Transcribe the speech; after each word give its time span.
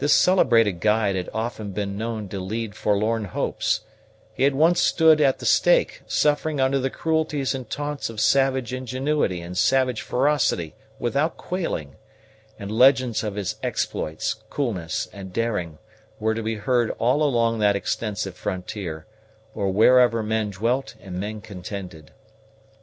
This 0.00 0.12
celebrated 0.12 0.80
guide 0.80 1.16
had 1.16 1.30
often 1.32 1.70
been 1.70 1.96
known 1.96 2.28
to 2.28 2.38
lead 2.38 2.74
forlorn 2.74 3.24
hopes: 3.24 3.80
he 4.34 4.42
had 4.42 4.54
once 4.54 4.82
stood 4.82 5.18
at 5.18 5.38
the 5.38 5.46
stake, 5.46 6.02
suffering 6.06 6.60
under 6.60 6.78
the 6.78 6.90
cruelties 6.90 7.54
and 7.54 7.66
taunts 7.70 8.10
of 8.10 8.20
savage 8.20 8.74
ingenuity 8.74 9.40
and 9.40 9.56
savage 9.56 10.02
ferocity 10.02 10.74
without 10.98 11.38
quailing; 11.38 11.96
and 12.58 12.70
legends 12.70 13.24
of 13.24 13.36
his 13.36 13.56
exploits, 13.62 14.34
coolness, 14.50 15.08
and 15.10 15.32
daring 15.32 15.78
were 16.20 16.34
to 16.34 16.42
be 16.42 16.56
heard 16.56 16.90
all 16.98 17.22
along 17.22 17.58
that 17.58 17.76
extensive 17.76 18.36
frontier, 18.36 19.06
or 19.54 19.70
wherever 19.72 20.22
men 20.22 20.50
dwelt 20.50 20.96
and 21.00 21.18
men 21.18 21.40
contended. 21.40 22.10